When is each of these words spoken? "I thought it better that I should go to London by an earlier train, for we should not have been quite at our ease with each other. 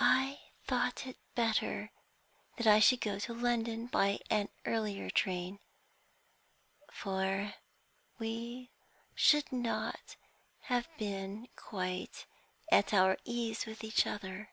"I 0.00 0.38
thought 0.64 1.06
it 1.06 1.18
better 1.34 1.92
that 2.56 2.66
I 2.66 2.78
should 2.78 3.02
go 3.02 3.18
to 3.18 3.34
London 3.34 3.86
by 3.86 4.18
an 4.30 4.48
earlier 4.64 5.10
train, 5.10 5.58
for 6.90 7.52
we 8.18 8.70
should 9.14 9.52
not 9.52 10.16
have 10.72 10.88
been 10.96 11.48
quite 11.54 12.24
at 12.72 12.94
our 12.94 13.18
ease 13.26 13.66
with 13.66 13.84
each 13.84 14.06
other. 14.06 14.52